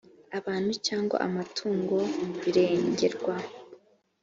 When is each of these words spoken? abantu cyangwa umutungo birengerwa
abantu 0.39 0.71
cyangwa 0.87 1.15
umutungo 1.27 1.97
birengerwa 2.41 3.35